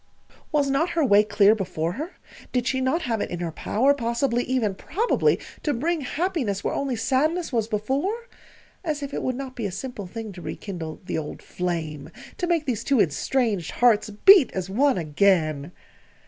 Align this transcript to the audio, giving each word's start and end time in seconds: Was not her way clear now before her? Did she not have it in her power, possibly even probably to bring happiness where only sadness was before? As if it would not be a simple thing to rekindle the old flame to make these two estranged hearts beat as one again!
Was 0.51 0.67
not 0.67 0.89
her 0.97 1.05
way 1.05 1.23
clear 1.23 1.51
now 1.51 1.55
before 1.57 1.91
her? 1.91 2.13
Did 2.51 2.65
she 2.65 2.81
not 2.81 3.03
have 3.03 3.21
it 3.21 3.29
in 3.29 3.39
her 3.39 3.51
power, 3.51 3.93
possibly 3.93 4.43
even 4.45 4.73
probably 4.73 5.39
to 5.61 5.75
bring 5.75 6.01
happiness 6.01 6.63
where 6.63 6.73
only 6.73 6.95
sadness 6.95 7.53
was 7.53 7.67
before? 7.67 8.27
As 8.83 9.03
if 9.03 9.13
it 9.13 9.21
would 9.21 9.35
not 9.35 9.55
be 9.55 9.67
a 9.67 9.71
simple 9.71 10.07
thing 10.07 10.31
to 10.31 10.41
rekindle 10.41 11.01
the 11.05 11.19
old 11.19 11.43
flame 11.43 12.09
to 12.39 12.47
make 12.47 12.65
these 12.65 12.83
two 12.83 12.99
estranged 12.99 13.69
hearts 13.73 14.09
beat 14.09 14.51
as 14.53 14.71
one 14.71 14.97
again! 14.97 15.71